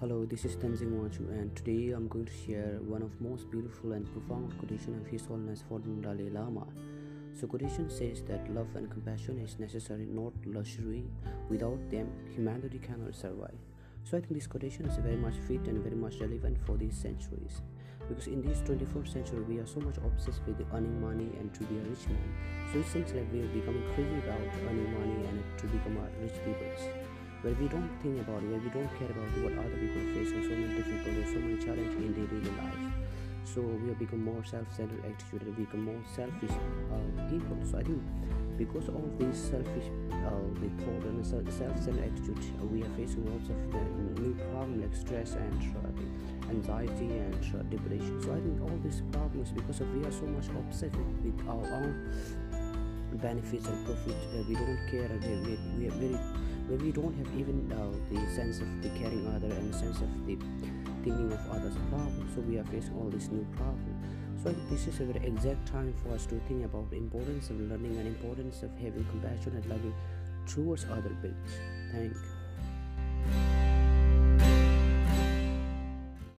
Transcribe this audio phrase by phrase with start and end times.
[0.00, 3.92] Hello, this is Tenzing Wanchu and today I'm going to share one of most beautiful
[3.92, 6.66] and profound quotation of His Holiness Fourteenth Dalai Lama.
[7.38, 11.04] So quotation says that love and compassion is necessary, not luxury.
[11.50, 13.58] Without them, humanity cannot survive.
[14.04, 16.96] So I think this quotation is very much fit and very much relevant for these
[16.96, 17.60] centuries.
[18.08, 21.64] Because in this 21st century, we are so much obsessed with earning money and to
[21.64, 22.32] be a rich man.
[22.72, 26.22] So it seems like we are becoming crazy about earning money and to become a
[26.22, 27.09] rich people
[27.42, 30.42] where we don't think about where we don't care about what other people face or
[30.42, 33.10] so many difficulties, so many challenges in their daily life.
[33.44, 37.56] So we have become more self-centered attitude and become more selfish uh, people.
[37.64, 38.02] So I think
[38.56, 43.48] because of this selfish uh, the thought and self-centered attitude, uh, we are facing lots
[43.48, 43.56] of
[44.20, 48.22] new problems like stress and uh, anxiety and uh, depression.
[48.22, 51.48] So I think all these problems because of we are so much obsessed with, with
[51.48, 51.96] our own
[53.14, 54.16] benefits and profit.
[54.30, 55.10] Uh, we don't care.
[55.22, 56.18] We, we, we are very
[56.70, 60.00] where we don't have even uh, the sense of the caring other and the sense
[60.00, 60.36] of the
[61.02, 64.06] thinking of others problems so we are facing all these new problems.
[64.44, 67.60] So this is a very exact time for us to think about the importance of
[67.60, 69.94] learning and importance of having compassion and loving
[70.46, 71.50] towards other beings.
[71.92, 72.39] Thank you